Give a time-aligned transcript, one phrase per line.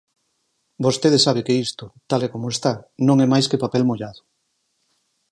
[0.85, 2.73] Vostede sabe que isto, tal e como está,
[3.07, 4.21] non é máis que papel mollado.